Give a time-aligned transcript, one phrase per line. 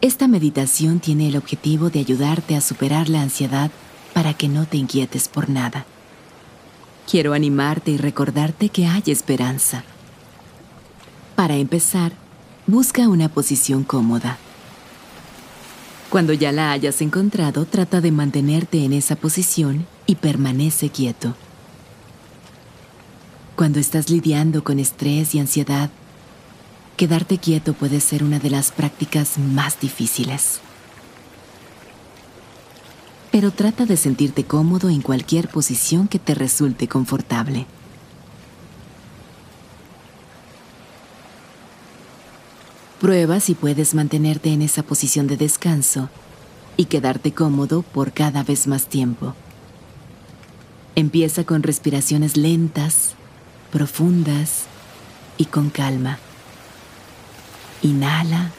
[0.00, 3.70] Esta meditación tiene el objetivo de ayudarte a superar la ansiedad
[4.14, 5.84] para que no te inquietes por nada.
[7.10, 9.84] Quiero animarte y recordarte que hay esperanza.
[11.36, 12.12] Para empezar,
[12.66, 14.38] busca una posición cómoda.
[16.10, 21.34] Cuando ya la hayas encontrado, trata de mantenerte en esa posición y permanece quieto.
[23.58, 25.90] Cuando estás lidiando con estrés y ansiedad,
[26.96, 30.60] quedarte quieto puede ser una de las prácticas más difíciles.
[33.32, 37.66] Pero trata de sentirte cómodo en cualquier posición que te resulte confortable.
[43.00, 46.10] Prueba si puedes mantenerte en esa posición de descanso
[46.76, 49.34] y quedarte cómodo por cada vez más tiempo.
[50.94, 53.16] Empieza con respiraciones lentas,
[53.70, 54.64] profundas
[55.36, 56.18] y con calma.
[57.82, 58.50] Inhala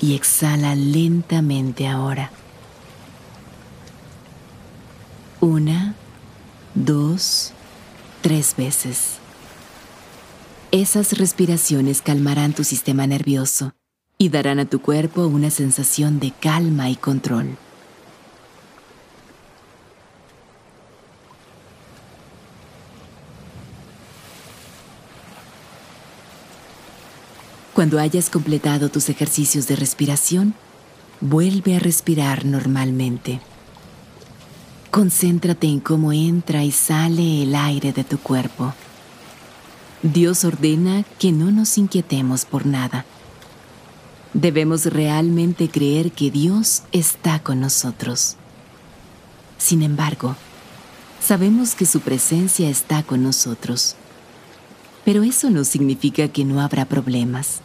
[0.00, 2.30] y exhala lentamente ahora.
[5.40, 5.94] Una,
[6.74, 7.52] dos,
[8.22, 9.18] tres veces.
[10.70, 13.74] Esas respiraciones calmarán tu sistema nervioso
[14.18, 17.56] y darán a tu cuerpo una sensación de calma y control.
[27.74, 30.54] Cuando hayas completado tus ejercicios de respiración,
[31.20, 33.40] vuelve a respirar normalmente.
[34.92, 38.72] Concéntrate en cómo entra y sale el aire de tu cuerpo.
[40.04, 43.04] Dios ordena que no nos inquietemos por nada.
[44.34, 48.36] Debemos realmente creer que Dios está con nosotros.
[49.58, 50.36] Sin embargo,
[51.20, 53.96] sabemos que su presencia está con nosotros.
[55.04, 57.60] Pero eso no significa que no habrá problemas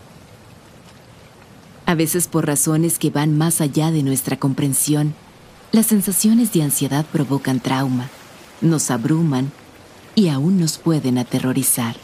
[1.89, 5.15] a veces por razones que van más allá de nuestra comprensión.
[5.71, 8.11] Las sensaciones de ansiedad provocan trauma,
[8.61, 9.51] nos abruman
[10.13, 11.95] y aún nos pueden aterrorizar.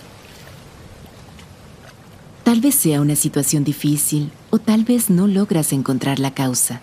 [2.44, 6.82] Tal vez sea una situación difícil o tal vez no logras encontrar la causa.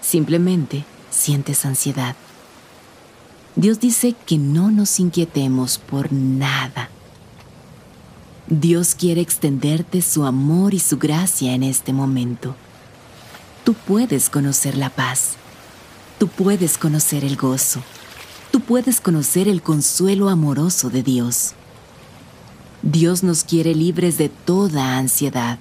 [0.00, 2.14] Simplemente sientes ansiedad.
[3.56, 6.90] Dios dice que no nos inquietemos por nada.
[8.48, 12.54] Dios quiere extenderte su amor y su gracia en este momento.
[13.64, 15.32] Tú puedes conocer la paz.
[16.20, 17.82] Tú puedes conocer el gozo.
[18.52, 21.54] Tú puedes conocer el consuelo amoroso de Dios.
[22.82, 25.58] Dios nos quiere libres de toda ansiedad.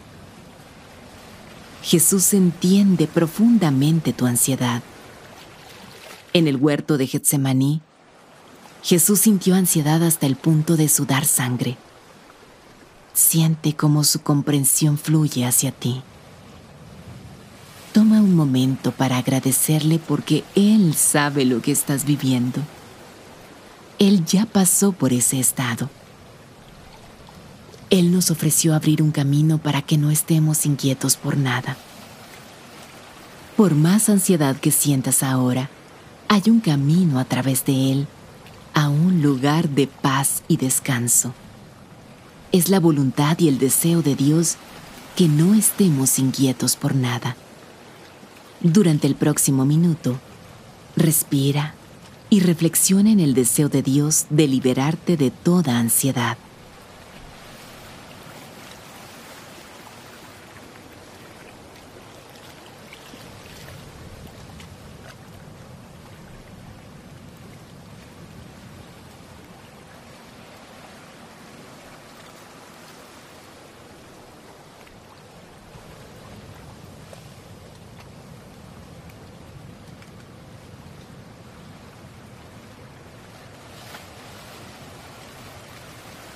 [1.81, 4.83] Jesús entiende profundamente tu ansiedad.
[6.33, 7.81] En el huerto de Getsemaní,
[8.83, 11.77] Jesús sintió ansiedad hasta el punto de sudar sangre.
[13.15, 16.01] Siente cómo su comprensión fluye hacia ti.
[17.93, 22.59] Toma un momento para agradecerle porque Él sabe lo que estás viviendo.
[23.99, 25.89] Él ya pasó por ese estado.
[27.89, 31.77] Él nos ofreció abrir un camino para que no estemos inquietos por nada.
[33.55, 35.69] Por más ansiedad que sientas ahora,
[36.27, 38.07] hay un camino a través de Él
[38.73, 41.33] a un lugar de paz y descanso.
[42.55, 44.55] Es la voluntad y el deseo de Dios
[45.17, 47.35] que no estemos inquietos por nada.
[48.61, 50.17] Durante el próximo minuto,
[50.95, 51.75] respira
[52.29, 56.37] y reflexiona en el deseo de Dios de liberarte de toda ansiedad.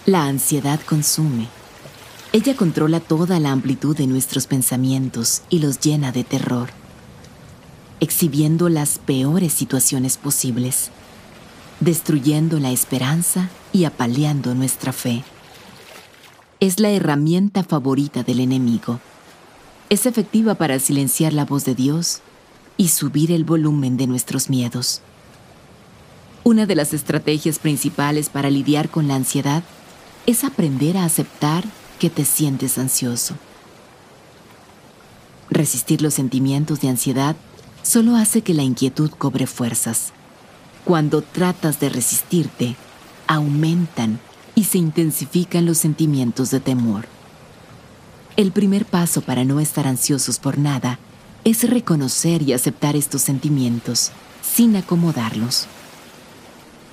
[0.09, 1.49] La ansiedad consume.
[2.33, 6.69] Ella controla toda la amplitud de nuestros pensamientos y los llena de terror,
[7.99, 10.89] exhibiendo las peores situaciones posibles,
[11.79, 15.23] destruyendo la esperanza y apaleando nuestra fe.
[16.59, 18.99] Es la herramienta favorita del enemigo.
[19.91, 22.21] Es efectiva para silenciar la voz de Dios
[22.77, 25.01] y subir el volumen de nuestros miedos.
[26.43, 29.61] Una de las estrategias principales para lidiar con la ansiedad
[30.25, 31.63] es aprender a aceptar
[31.99, 33.35] que te sientes ansioso.
[35.49, 37.35] Resistir los sentimientos de ansiedad
[37.81, 40.13] solo hace que la inquietud cobre fuerzas.
[40.85, 42.75] Cuando tratas de resistirte,
[43.27, 44.19] aumentan
[44.55, 47.07] y se intensifican los sentimientos de temor.
[48.35, 50.99] El primer paso para no estar ansiosos por nada
[51.43, 54.11] es reconocer y aceptar estos sentimientos
[54.41, 55.67] sin acomodarlos.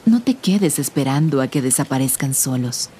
[0.04, 2.90] No te quedes esperando a que desaparezcan solos.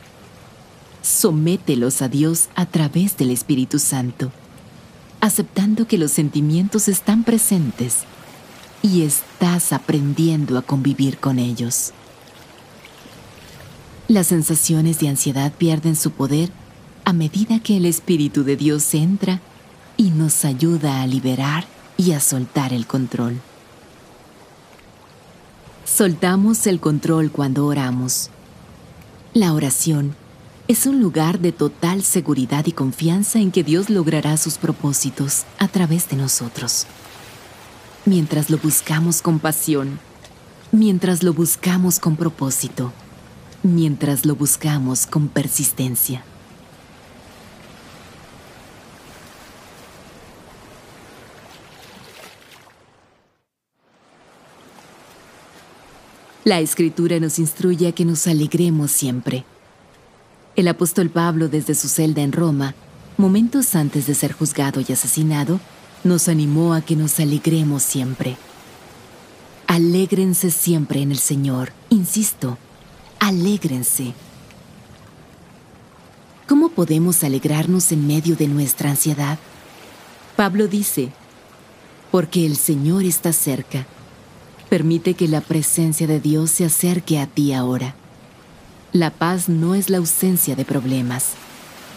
[1.07, 4.33] Somételos a Dios a través del Espíritu Santo,
[5.21, 7.99] aceptando que los sentimientos están presentes
[8.83, 11.93] y estás aprendiendo a convivir con ellos.
[14.09, 16.51] Las sensaciones de ansiedad pierden su poder
[17.05, 19.41] a medida que el Espíritu de Dios entra
[19.97, 21.67] y nos ayuda a liberar
[21.97, 23.41] y a soltar el control.
[25.85, 28.31] Soltamos el control cuando oramos.
[29.35, 30.17] La oración
[30.69, 35.69] es un lugar de total seguridad y confianza en que Dios logrará sus propósitos a
[35.69, 36.87] través de nosotros.
[38.05, 40.01] Mientras lo buscamos con pasión,
[40.73, 42.93] mientras lo buscamos con propósito,
[43.63, 46.25] mientras lo buscamos con persistencia.
[56.43, 59.45] La escritura nos instruye a que nos alegremos siempre.
[60.57, 62.75] El apóstol Pablo desde su celda en Roma,
[63.19, 65.61] momentos antes de ser juzgado y asesinado,
[66.03, 68.39] nos animó a que nos alegremos siempre.
[69.67, 72.57] Alégrense siempre en el Señor, insisto,
[73.21, 74.15] alégrense.
[76.49, 79.39] ¿Cómo podemos alegrarnos en medio de nuestra ansiedad?
[80.37, 81.11] Pablo dice,
[82.11, 83.87] porque el Señor está cerca.
[84.71, 87.95] Permite que la presencia de Dios se acerque a ti ahora.
[88.97, 91.33] La paz no es la ausencia de problemas.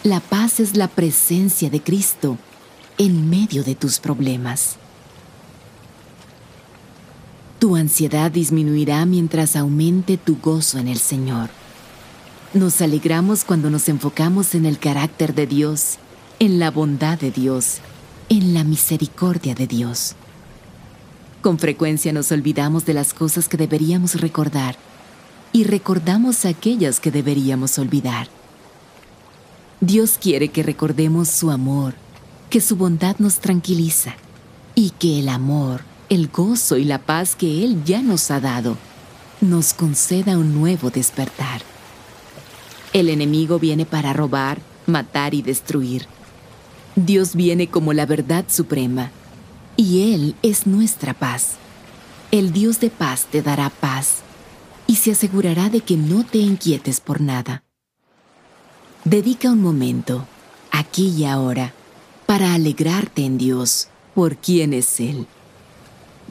[0.04, 2.38] La paz es la presencia de Cristo
[2.98, 4.76] en medio de tus problemas.
[7.58, 11.50] Tu ansiedad disminuirá mientras aumente tu gozo en el Señor.
[12.54, 16.00] Nos alegramos cuando nos enfocamos en el carácter de Dios,
[16.40, 17.78] en la bondad de Dios,
[18.28, 20.16] en la misericordia de Dios.
[21.42, 24.89] Con frecuencia nos olvidamos de las cosas que deberíamos recordar
[25.52, 28.28] y recordamos aquellas que deberíamos olvidar.
[29.82, 31.96] Dios quiere que recordemos su amor,
[32.50, 34.16] que su bondad nos tranquiliza
[34.76, 38.78] y que el amor el gozo y la paz que Él ya nos ha dado,
[39.42, 41.62] nos conceda un nuevo despertar.
[42.94, 46.08] El enemigo viene para robar, matar y destruir.
[46.96, 49.12] Dios viene como la verdad suprema,
[49.78, 51.54] y Él es nuestra paz.
[52.32, 54.24] El Dios de paz te dará paz,
[54.90, 57.64] y se asegurará de que no te inquietes por nada.
[59.06, 60.28] Dedica un momento,
[60.72, 61.74] aquí y ahora,
[62.26, 65.26] para alegrarte en Dios, por quién es Él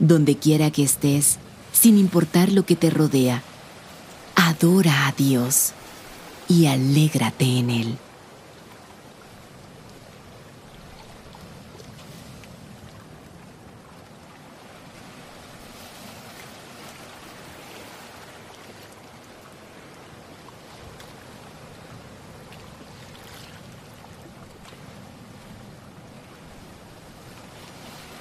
[0.00, 1.38] donde quiera que estés,
[1.72, 3.42] sin importar lo que te rodea.
[4.34, 5.72] Adora a Dios
[6.48, 7.98] y alégrate en Él.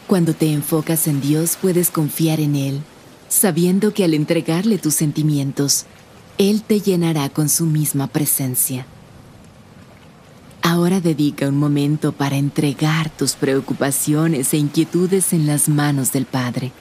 [0.08, 2.82] Cuando te enfocas en Dios puedes confiar en Él,
[3.28, 5.86] sabiendo que al entregarle tus sentimientos,
[6.38, 8.86] Él te llenará con su misma presencia.
[10.62, 16.72] Ahora dedica un momento para entregar tus preocupaciones e inquietudes en las manos del Padre.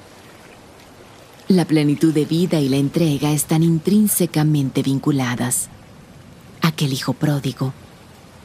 [1.49, 5.69] La plenitud de vida y la entrega están intrínsecamente vinculadas.
[6.63, 7.73] Aquel hijo pródigo,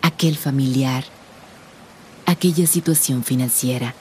[0.01, 1.03] aquel familiar,
[2.25, 3.93] aquella situación financiera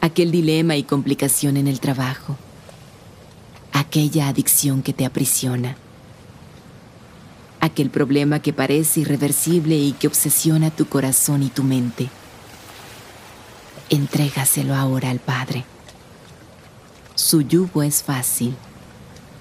[0.00, 2.36] aquel dilema y complicación en el trabajo,
[3.72, 5.76] aquella adicción que te aprisiona,
[7.60, 12.08] aquel problema que parece irreversible y que obsesiona tu corazón y tu mente.
[13.90, 15.64] Entrégaselo ahora al Padre.
[17.14, 18.54] Su yugo es fácil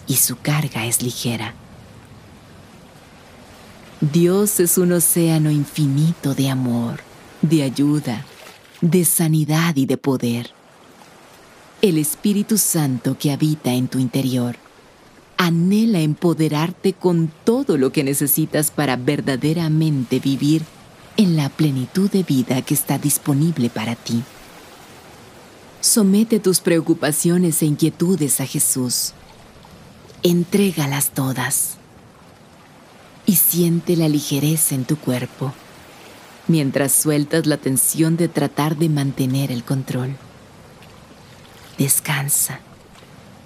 [0.07, 1.53] y su carga es ligera.
[3.99, 6.99] Dios es un océano infinito de amor,
[7.41, 8.25] de ayuda,
[8.81, 10.51] de sanidad y de poder.
[11.81, 14.55] El Espíritu Santo que habita en tu interior
[15.37, 20.63] anhela empoderarte con todo lo que necesitas para verdaderamente vivir
[21.15, 24.23] en la plenitud de vida que está disponible para ti.
[25.79, 29.13] Somete tus preocupaciones e inquietudes a Jesús.
[30.23, 31.77] Entrégalas todas
[33.27, 35.53] y siente la ligereza en tu cuerpo
[36.47, 40.15] mientras sueltas la tensión de tratar de mantener el control.
[41.77, 42.59] Descansa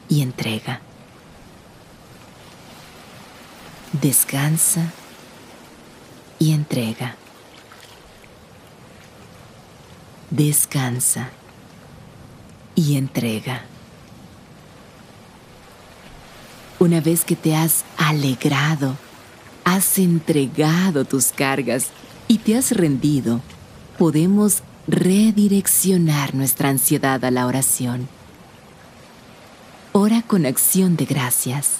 [0.08, 0.81] y entrega.
[3.93, 4.91] Descansa
[6.39, 7.15] y entrega.
[10.29, 11.29] Descansa
[12.75, 13.65] y entrega.
[16.79, 18.96] Una vez que te has alegrado,
[19.65, 21.88] has entregado tus cargas
[22.32, 23.42] y te has rendido,
[23.98, 28.08] podemos redireccionar nuestra ansiedad a la oración.
[29.92, 31.80] Ora con acción de gracias.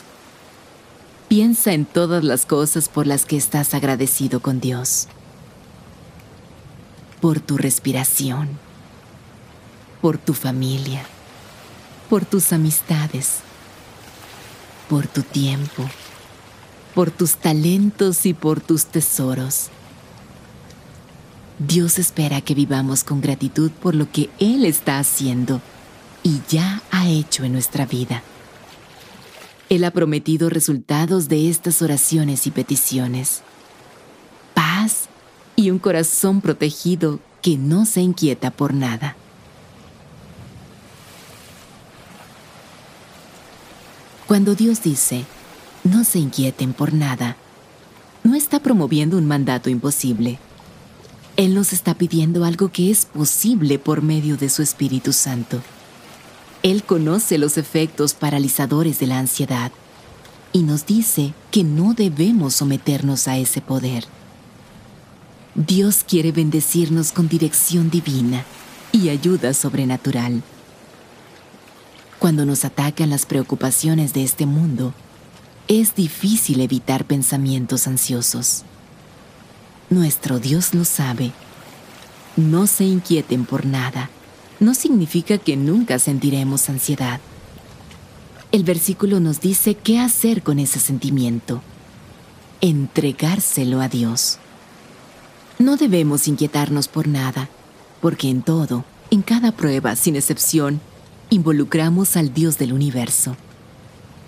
[1.30, 5.08] Piensa en todas las cosas por las que estás agradecido con Dios.
[7.22, 8.50] Por tu respiración,
[10.02, 11.06] por tu familia,
[12.10, 13.38] por tus amistades,
[14.90, 15.90] por tu tiempo,
[16.94, 19.70] por tus talentos y por tus tesoros.
[21.68, 25.62] Dios espera que vivamos con gratitud por lo que Él está haciendo
[26.24, 28.24] y ya ha hecho en nuestra vida.
[29.70, 33.44] Él ha prometido resultados de estas oraciones y peticiones.
[34.56, 35.06] Paz
[35.56, 39.16] y un corazón protegido que no se inquieta por nada.
[44.26, 45.26] Cuando Dios dice,
[45.84, 47.38] no se inquieten por nada,
[48.24, 50.40] no está promoviendo un mandato imposible.
[51.42, 55.60] Él nos está pidiendo algo que es posible por medio de su Espíritu Santo.
[56.62, 59.72] Él conoce los efectos paralizadores de la ansiedad
[60.54, 64.06] y nos dice que no debemos someternos a ese poder.
[65.56, 68.46] Dios quiere bendecirnos con dirección divina
[68.92, 70.44] y ayuda sobrenatural.
[72.20, 74.94] Cuando nos atacan las preocupaciones de este mundo,
[75.68, 78.64] es difícil evitar pensamientos ansiosos.
[79.92, 81.34] Nuestro Dios lo sabe.
[82.38, 84.10] No se inquieten por nada.
[84.62, 87.20] No significa que nunca sentiremos ansiedad.
[88.54, 91.62] El versículo nos dice qué hacer con ese sentimiento.
[92.62, 94.38] Entregárselo a Dios.
[95.60, 97.50] No debemos inquietarnos por nada,
[98.00, 100.80] porque en todo, en cada prueba, sin excepción,
[101.30, 103.36] involucramos al Dios del universo.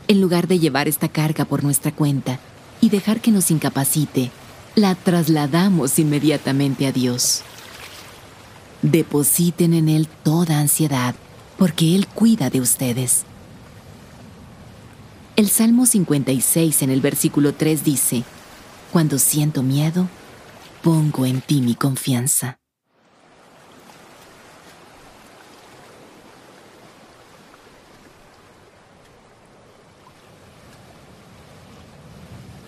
[0.09, 2.41] En lugar de llevar esta carga por nuestra cuenta
[2.81, 4.29] y dejar que nos incapacite,
[4.75, 7.41] la trasladamos inmediatamente a Dios.
[8.81, 11.15] Depositen en Él toda ansiedad,
[11.57, 13.23] porque Él cuida de ustedes.
[15.35, 18.23] El Salmo 56 en el versículo 3 dice,
[18.91, 20.07] Cuando siento miedo,
[20.81, 22.57] pongo en ti mi confianza.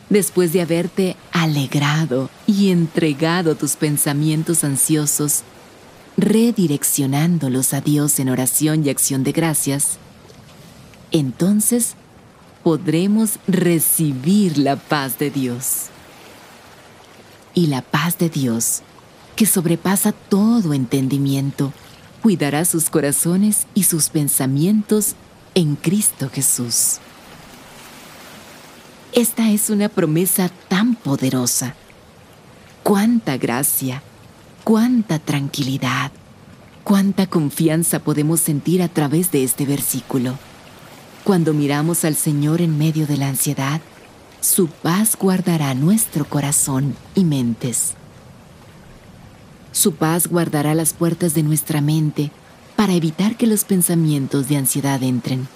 [0.10, 5.44] Después de haberte alegrado y entregado tus pensamientos ansiosos,
[6.18, 9.98] redireccionándolos a Dios en oración y acción de gracias,
[11.12, 11.96] entonces
[12.64, 15.86] podremos recibir la paz de Dios.
[17.54, 18.82] Y la paz de Dios,
[19.36, 21.74] que sobrepasa todo entendimiento,
[22.22, 25.16] cuidará sus corazones y sus pensamientos
[25.54, 27.00] en Cristo Jesús.
[29.16, 31.74] Esta es una promesa tan poderosa.
[32.84, 34.04] Cuánta gracia,
[34.66, 36.12] cuánta tranquilidad,
[36.84, 40.38] cuánta confianza podemos sentir a través de este versículo.
[41.24, 43.80] Cuando miramos al Señor en medio de la ansiedad,
[44.42, 47.94] su paz guardará nuestro corazón y mentes.
[49.72, 52.32] Su paz guardará las puertas de nuestra mente
[52.76, 55.48] para evitar que los pensamientos de ansiedad entren.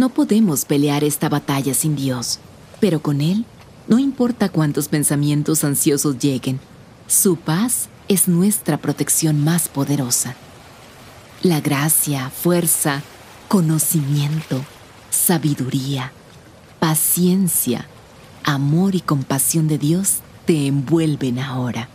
[0.00, 2.38] No podemos pelear esta batalla sin Dios,
[2.80, 3.44] pero con Él
[3.86, 6.58] no importa cuántos pensamientos ansiosos lleguen,
[7.06, 10.36] su paz es nuestra protección más poderosa.
[11.42, 13.02] La gracia, fuerza,
[13.48, 14.64] conocimiento,
[15.10, 16.12] sabiduría,
[16.78, 17.86] paciencia,
[18.42, 21.90] amor y compasión de Dios te envuelven ahora.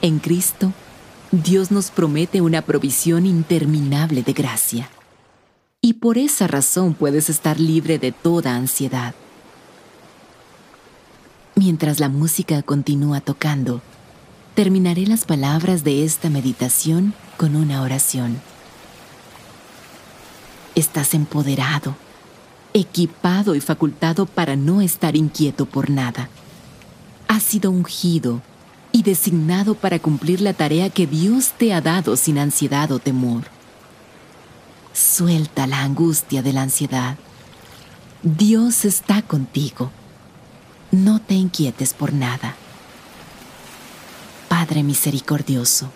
[0.00, 0.72] En Cristo,
[1.32, 4.88] Dios nos promete una provisión interminable de gracia
[5.84, 9.14] y por esa razón puedes estar libre de toda ansiedad.
[11.56, 13.82] Mientras la música continúa tocando,
[14.54, 18.40] terminaré las palabras de esta meditación con una oración.
[20.76, 21.96] Estás empoderado,
[22.74, 26.28] equipado y facultado para no estar inquieto por nada.
[27.26, 28.40] Has sido ungido
[28.92, 33.51] y designado para cumplir la tarea que Dios te ha dado sin ansiedad o temor.
[35.02, 37.16] Suelta la angustia de la ansiedad.
[38.22, 39.90] Dios está contigo.
[40.92, 42.54] No te inquietes por nada.
[44.48, 45.90] Padre misericordioso,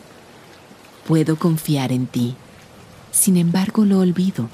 [1.07, 2.35] puedo confiar en ti.
[3.13, 4.49] Sin embargo, lo olvido.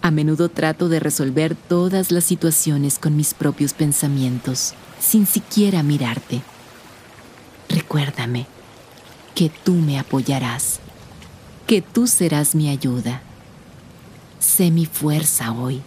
[0.00, 6.40] A menudo trato de resolver todas las situaciones con mis propios pensamientos, sin siquiera mirarte.
[7.68, 8.46] Recuérdame
[9.34, 10.80] que tú me apoyarás,
[11.70, 13.22] que tú serás mi ayuda.
[14.40, 15.82] Sé mi fuerza hoy.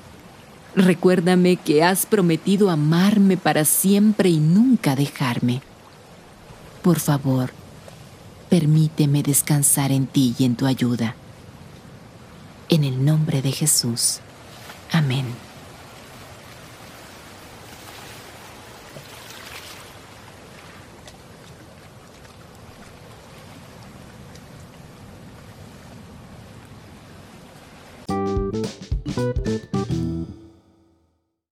[0.77, 5.61] Recuérdame que has prometido amarme para siempre y nunca dejarme.
[6.83, 7.51] Por favor,
[8.49, 11.15] permíteme descansar en ti y en tu ayuda.
[12.69, 14.21] En el nombre de Jesús.
[14.89, 15.25] Amén.